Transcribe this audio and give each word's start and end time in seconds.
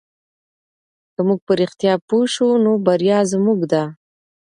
که 1.13 1.21
موږ 1.27 1.39
په 1.47 1.53
رښتیا 1.61 1.93
پوه 2.07 2.25
سو 2.35 2.47
نو 2.63 2.71
بریا 2.85 3.19
زموږ 3.31 3.59
ده. 3.71 3.83